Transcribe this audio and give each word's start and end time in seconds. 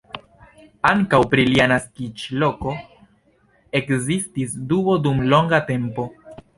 Ankaŭ 0.91 1.19
pri 1.33 1.45
lia 1.49 1.67
naskiĝloko 1.73 2.75
ekzistis 3.83 4.59
dubo 4.75 5.01
dum 5.09 5.25
longa 5.33 5.65
tempo. 5.75 6.13